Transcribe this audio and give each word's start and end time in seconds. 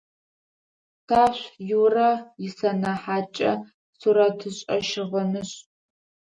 Стӏашъу 0.99 1.55
Юрэ 1.81 2.09
исэнэхьаткӏэ 2.45 3.51
сурэтышӏэ-щыгъынышӏ. 3.99 5.53